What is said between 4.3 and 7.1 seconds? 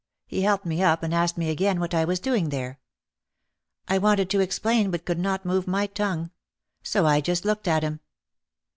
to explain but could not move my tongue. So